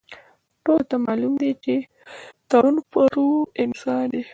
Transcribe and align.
ټولو 0.63 0.83
ته 0.89 0.95
معلوم 1.05 1.33
دی، 1.41 1.51
ټرو 2.49 2.71
پرو 2.91 3.27
انسان 3.63 4.03
دی. 4.13 4.21